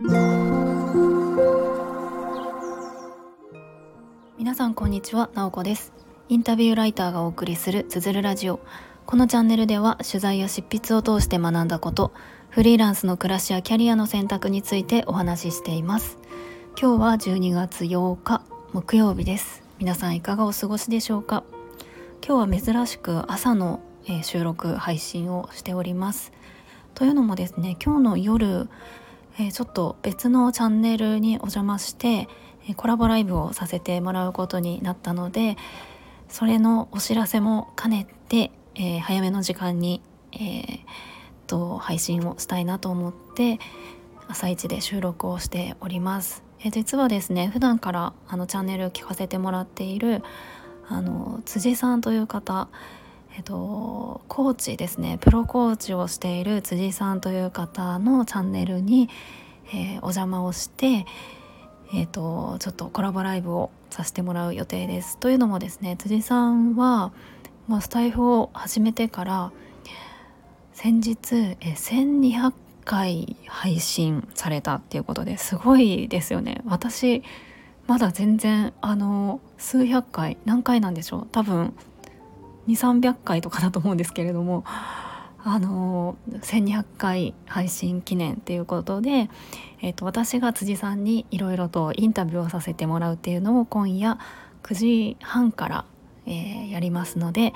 [0.00, 0.14] 皆
[4.54, 5.92] さんこんにちは、なおこです。
[6.28, 8.60] インタビューライターがお送りするつづるラジオ。
[9.06, 12.12] このチャンネルでは取材や執筆を通して学んだこと
[12.50, 16.16] フリーランスの暮らしやキャリアの選択についてお話ししています。
[16.80, 18.42] 今日は12月8日
[18.72, 19.64] 木曜日です。
[19.80, 21.42] 皆さんいかがお過ごしでしょうか？
[22.24, 23.80] 今日は珍しく朝の、
[24.22, 26.30] 収録配信をしております。
[26.94, 28.68] というのもですね今日の夜、
[29.38, 32.28] え、ちょっと別のチャンネルにお邪魔して
[32.68, 35.56] えコラボライブをさせてもらうことになったので
[36.28, 40.02] それのお知らせも兼ねて、え、早めの時間に、
[40.32, 40.78] えー、
[41.46, 43.58] と配信をしたいなと思って
[44.28, 46.42] 朝一で収録をしております。
[46.62, 50.22] え、実はですね普段からあのチャンネル聞かせてもらっている
[50.86, 52.68] あの辻さんという方
[53.38, 59.08] えっと、コーチですねプロコーチをしている辻さんという方のチャンネルに、
[59.68, 61.06] えー、お邪魔をして、
[61.94, 65.18] えーと、ちょっとコラボライブをさせてもらう予定です。
[65.18, 67.12] というのもですね辻さんは、
[67.68, 69.52] まあ、スタイフを始めてから
[70.72, 72.52] 先日え1200
[72.84, 76.60] 回配信されたっていうことですごいですよね。
[76.66, 77.22] 私
[77.86, 81.72] まだ全然あの数百回何回なんでしょう多分
[82.68, 84.64] 2300回とかだと思うんですけれども
[85.44, 89.30] あの1200回配信記念っていうことで、
[89.80, 94.18] えーと、私が辻さんにいろいろとインタビューをさせてもらうっていうのを今夜
[94.64, 95.84] 9時半から、
[96.26, 97.54] えー、やりますので、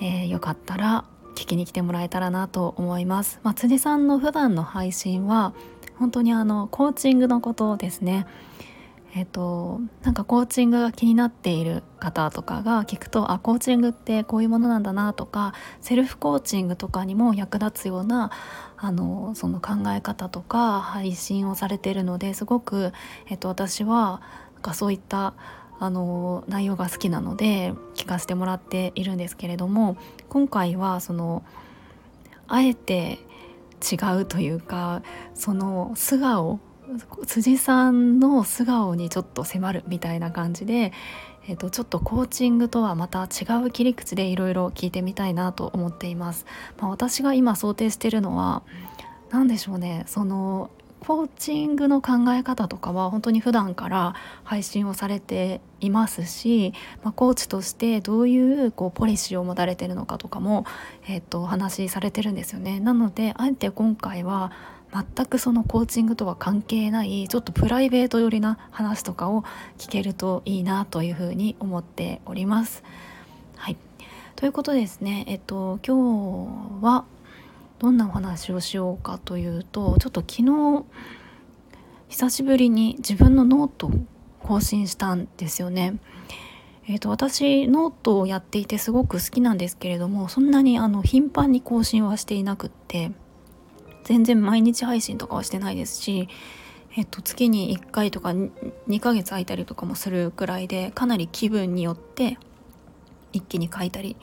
[0.00, 3.40] えー、よかったら聞きに来てもらえたらなと思います。
[3.42, 5.54] まあ、辻さんの普段の配信は
[5.98, 8.26] 本当にあのコーチングのことですね。
[9.14, 18.30] えっ、となんかコーチングが気になっている方とかが聞くとあコーチングってこういうものなんだなとかセルフコーチングとかにも役立つような
[18.78, 22.92] あのその考え方とか配信をされているのですごく、
[23.28, 24.22] えっ、と、私は
[24.54, 25.34] なんかそういった
[25.78, 29.96] あの内容が好きなので聞かせてもらっているんですけれども
[30.28, 31.42] 今回はその
[32.46, 33.18] あえて
[33.82, 35.02] 違うというか
[35.34, 36.60] その素顔
[37.26, 40.92] 辻さんの素顔にちょっと迫るみたいな感じで、
[41.48, 46.46] えーと、ちょっとコーチングとはまた違う切り口でいろいろ聞いてみたいなと思っています。
[46.80, 48.62] まあ、私が今想定しているのは
[49.30, 50.70] 何でしょうねその
[51.00, 54.14] コーチングの考え方とかは本当に普段から
[54.44, 60.64] 配信をされていますし、まあ、コーチとしてどういうこうポリシーを持たれてるのかとかも、
[61.08, 62.78] えー、とお話しされてるんですよね。
[62.78, 64.52] なのであえて今回は
[64.92, 69.42] 全くそのコーチングとは関係ないちょっとプライベート寄りな話とかを
[69.78, 72.84] 聞けるといいなというふうに思っております。
[73.56, 73.78] はい
[74.36, 77.04] ということですねえっと今日は
[77.78, 80.84] どんなお話をしようかというとちょっと昨日
[82.08, 83.92] 久しぶりに自分のノートを
[84.40, 85.94] 更新したんですよね。
[86.86, 93.12] えーと、私ノートをやっていてすごく好きなんですけれどもそんなにあの頻繁に更新はしていなくって
[94.04, 96.28] 全然毎日配信とかはしてないですし、
[96.96, 102.38] えっと、月に1回とか2ヶ月空いたりとかもするくらいでかなり気分によって
[103.32, 104.16] 一気に書いたり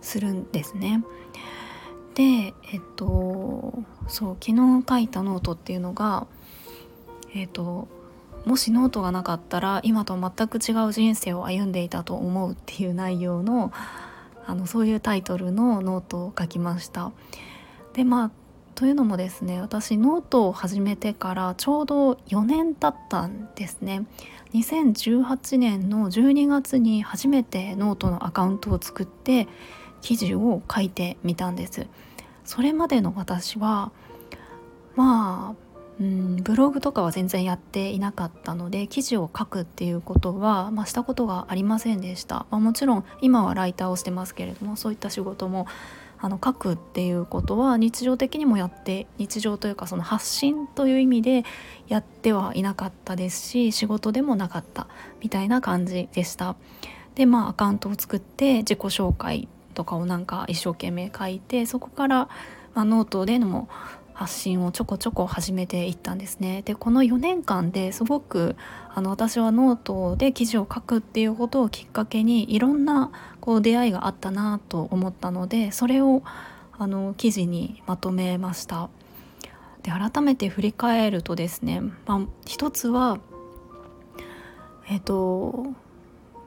[0.00, 1.02] するんですね。
[2.14, 6.28] でえっとそう昨日書いたノートっていうのが
[7.34, 7.88] えっと
[8.44, 13.72] もしノートがなかったら今と全く違う人生を歩んでいたと思うっていう内容の
[14.46, 17.10] あのそういうタイトルのノートを書きました。
[17.94, 18.30] でまあ
[18.74, 24.06] というのもですね私ノートを始めてからちょうど4年経ったんですね。
[24.52, 29.48] 2018年の12月に初めてノートのアカウントを作って
[30.00, 31.86] 記事を書いてみたんです。
[32.44, 33.90] それまでの私は
[34.96, 35.64] まあ
[36.00, 45.66] うんブログとかは全然やっていなかったので記事を書くっていうことは、まあ、したことがありませんでした、まあ、もちろん今はライターをしてますけれどもそういった仕事も
[46.20, 51.44] あの書くっていうことは日常的にもやって日常というかその発信という意味で
[51.88, 54.88] やってはいなかったですし仕事でもなかった
[55.20, 56.56] みたいな感じでした。
[57.14, 62.28] でまあアカウントを作って自己紹介とかをなんか一生懸命書いてそこから、
[62.74, 63.68] まあ、ノートでの
[64.14, 66.62] 発信をちょこちょこ始めていったんですね。
[66.62, 68.56] でこの4年間ですごく
[68.94, 76.22] あの私はノートで記事を書くっていうことをきっかけにいろんなこう出会いがあったなと思ったのでそれを
[76.78, 78.88] あの記事にまとめました。
[79.82, 83.18] で改めて振り返るとですね、まあ、一つは
[84.88, 85.66] えっ、と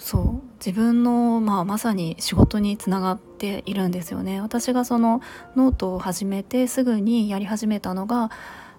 [0.00, 0.42] そう。
[0.56, 4.40] 自分の、まあ、まさに仕事につながっているんですよね。
[4.40, 5.20] 私がその
[5.56, 8.30] ノートを始めてすぐにやり始めたのが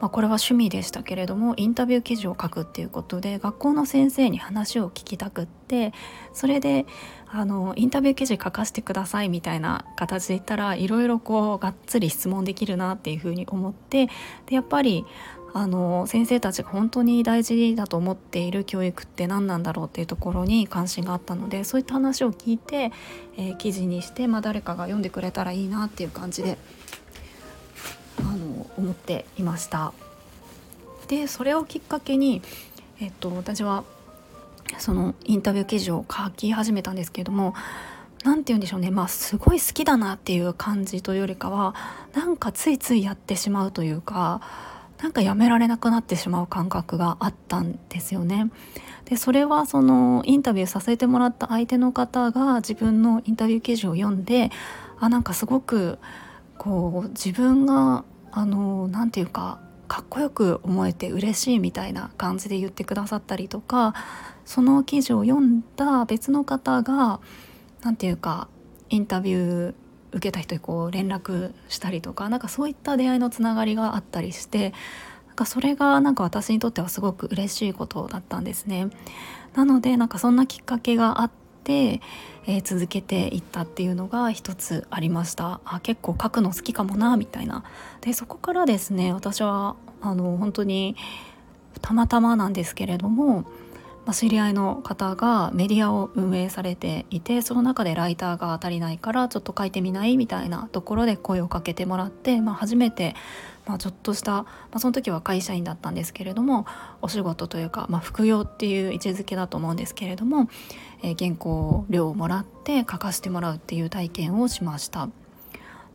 [0.00, 5.92] まあ、これは趣味でしたけれどもインタビュー記事を書くっていうことで学校の先生に話を聞きたくって
[6.32, 6.86] それで
[7.28, 14.08] あのインタビュー記事書かせてくださいみたいな形で言ったらいろいろこうがっつり質問できるなっていうふうに思って
[14.46, 15.06] でやっぱり
[15.58, 22.92] あの先生たちが本当に大事だと思っている教育って何なんだろうっていうところに関心があったのでそういった話を聞いて、
[23.38, 26.58] えー、記事にして、まあ、誰かが読んでくれたらいいなっていう感じで
[28.18, 29.94] あの思っていました。
[31.08, 32.42] でそれをきっかけに、
[33.00, 33.84] えっと、私は
[34.76, 37.54] そのインタビュー記事を書き始めたんですけれども
[38.24, 41.74] 何て言うんでしょうねまあすごい好きだなっていう感じというよりかは
[42.12, 44.42] なんかついついやってしまうというか
[45.02, 48.50] なんかやめられなくなってしまう感覚があったんですよね。
[49.04, 54.50] でそれはそのインタビューさせてもらった相手の方が自分のインタビュー記事を読んで
[54.98, 55.98] あなんかすごく
[56.58, 63.94] こう自分があの何て言うかかっこよく思えて嬉しいみたいな感じで言ってくださったりとか
[64.44, 67.20] その記事を読んだ別の方が
[67.82, 68.48] 何て言うか
[68.88, 69.74] インタビュー
[70.12, 74.72] 受けた人にこう連絡したりとかなんかそういった出会いのつながりがあったりして
[75.26, 78.88] なんかそれがなんか私にとってはすごく嬉しいことだったんですね。
[79.54, 81.30] なのでなんかそんなきっかけがあっ
[81.64, 82.00] て、
[82.46, 87.64] えー、続けていったっていうのが一つありましたあ結構書くの好きかもなみたいな
[88.02, 90.94] でそこからですね私はあの本当に
[91.80, 93.46] たまたまなんですけれども
[94.06, 103.16] まあ、知り合いの方がメディアを運営されていてその中でライターが足りないからちょっと書いてみないみたいなところで声をかけてもらって、まあ、初めて、
[103.66, 106.66] まあ、ちょっとした、まあ、その時は会社員だったんですけれども
[107.02, 110.48] お仕事というか、まあ、副業っていう位置づけだと思うんですけれども、
[111.02, 115.08] えー、原稿料をもらって書かせてもらうっていう体験をしました。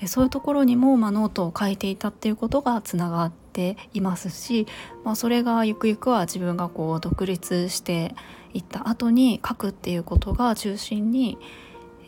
[0.00, 4.68] でそういうところにも、まあ、ノートを書いていたっていうことがつながってていますし、
[5.02, 8.14] まあ、それがゆくゆくは自分がこう独立して
[8.54, 11.38] いった後に書くっていうことが中心に、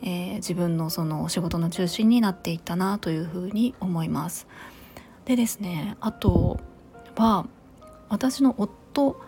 [0.02, 4.46] えー、自分のその仕事の中心になっていったなというふうに思います。
[5.24, 6.60] でですねあと
[7.16, 7.46] は
[8.08, 9.20] 私の夫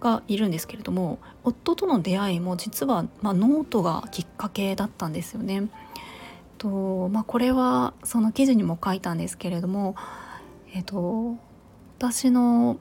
[0.00, 5.68] がいるんですけれども夫との出会いも実は、まあ、ノートがきっかけだったんですよね。
[6.58, 9.94] とまあ、これはその記事にも書いたんですけれども、
[10.74, 11.38] えっと、
[12.00, 12.78] 私の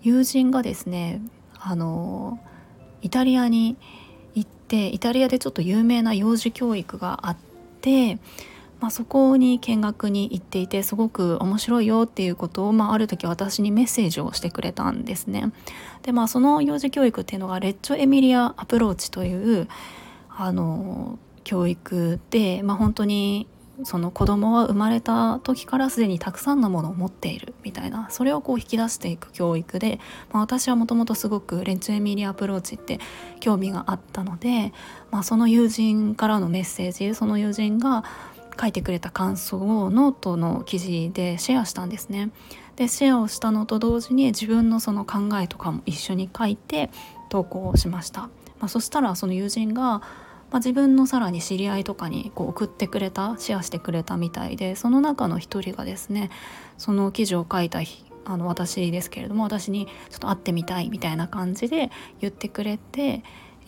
[0.00, 1.20] 友人がですね
[1.58, 2.38] あの
[3.02, 3.76] イタリアに
[4.36, 7.36] 行ってイタリアでちょっと有名な幼児教育があっ
[7.80, 8.20] て、
[8.78, 15.50] まあ、そこに見学に行っていてすごく面白いよっていうことを、まあ、ある時私にメッセージをしてくれたんですね。
[16.02, 19.66] でまあその幼児教育っていうのがレッチョ・エミリア・アプローチという
[20.30, 23.48] あの教育で、まあ、本当に
[23.84, 30.00] その子供は生まれた時からすでにたくさんのものを持っているみたいなそれをこう引き出していく教育で、
[30.32, 32.98] まあ、私はもともとすごくレッジョエミリアアプローチって
[33.40, 34.72] 興味があったので、
[35.10, 38.04] まあ、その友人からのメッセージその友人が
[38.60, 42.30] 書いてくれた感想をノートの記事でシェアしたんですね。
[42.74, 46.90] でシェアをしたのと同時に自分のその考えとかも一緒に書いて
[47.28, 48.22] 投稿しました。
[48.22, 50.02] まあ、そしたらその友人が
[50.50, 56.30] まあ、自分のさらに知り合いとかにこう送ってくれたシェアしてくれたみたいでその中の一人がですね
[56.78, 57.80] その記事を書いた
[58.24, 61.90] あの私ですけれども私にちょっと会ってみたいみたいな感じで
[62.20, 63.22] 言ってくれて。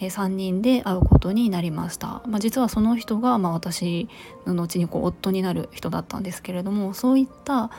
[0.08, 4.08] 3人で会うことになりました、まあ、実はその人が、まあ、私
[4.46, 7.70] の後にこう夫になる人だったんですけれどもそういった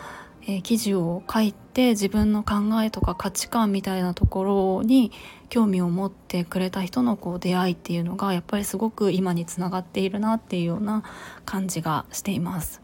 [0.43, 5.12] えー、記事を書いて自分の考えとか価値観みたいなところに
[5.50, 11.03] 興味を持ってくれた人のこう出会いっていうのがやっぱりすごく今につながっているなっていうような
[11.45, 12.81] 感じがしています。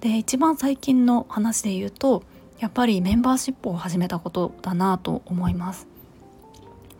[0.00, 2.22] で一番最近の話で言うと
[2.58, 5.86] やっぱりメンバーシップを始めたことだなと思います。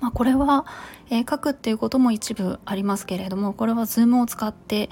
[0.00, 0.66] まあ、これは、
[1.08, 4.90] えー、書くっていうことも一部ありますけれどもこれは Zoom を使って、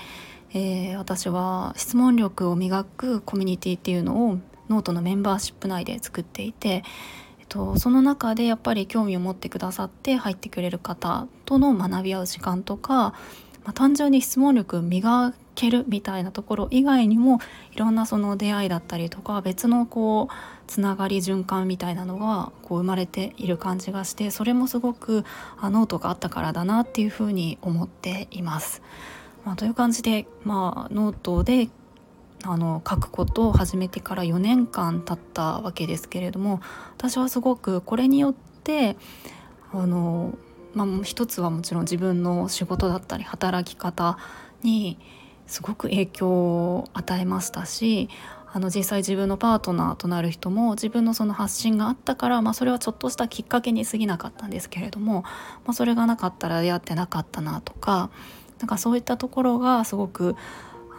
[0.54, 4.38] えー、私は質問力を磨くコミュニティっていうのを
[4.69, 6.85] ノートのメンバーシップ内で作っていて、
[7.40, 12.95] えっと、その中でやっぱり興味を持ってくださって入ってくれる方との学び合う時間とか、
[13.64, 17.40] まあ、単純に質問力磨けるみたいなところ以外にも
[17.73, 20.35] いろんなその出会いだったりとか別のこう
[20.66, 25.25] つながり循環みたいなのがこう生まれている感じがしてそれもすごく
[25.59, 28.83] あノートがあったからだなっていうふうに思っています。
[29.45, 31.69] まあ、という感じで、まあ、ノートで
[32.45, 36.61] あの書くことを始めてから4年間経ったわけですけれども
[36.97, 38.35] 私はすごくこれによっ
[38.65, 38.97] て
[39.73, 40.37] あの、
[40.75, 44.19] まあ、一つはもちろん自分の仕事だったり働き方
[44.63, 44.99] に
[45.47, 48.09] すごく影響を与えましたし
[48.55, 55.23] あの実際自分のパートナーとなる人も自分のその発信があったから、まあ、それはちょっとしたきっかけに過ぎなかったんですけれども、
[55.65, 58.11] まあ、それがなかったら出会ってなかったなとか
[58.59, 60.37] なんかそういったところがすごく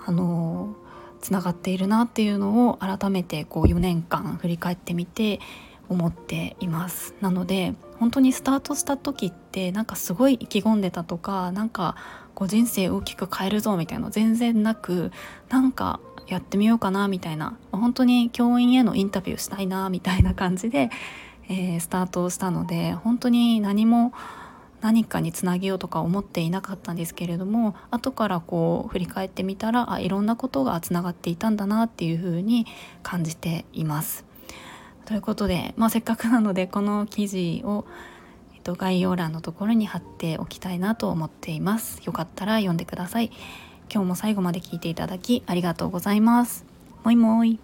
[0.06, 0.76] あの
[1.24, 5.40] つながっているなっていうのを改めてこう4年間振り返ってみて
[5.88, 7.16] 思っています。
[7.22, 11.96] なので本当にスタートした時ってなんかすごい意気込んでたとかなんか
[12.36, 15.12] こう人生大きく変えるぞみたいなの全然なく
[15.48, 20.90] なんかやってみようかなみたいな本当に教員へのインタビューしたいなみたいな感じで、
[21.48, 24.12] えー、スタートをしたので本当に何も
[24.84, 32.68] 何かにつなげようとか思っていなかったんですけれども後からこう振り返ってみたらあいろんなことがつながっていたんだなっていうふうに
[33.02, 34.26] 感じています。
[35.06, 37.86] ということで、まあ、せっかくなのでこの記事を、
[38.54, 42.02] えっと、概要欄のところに貼っておきたいなと思っています。
[42.04, 43.32] よかったら読んでください。
[43.90, 46.66] 今日も最後まで聞いていただきありがとうございます。
[47.06, 47.58] もいもい。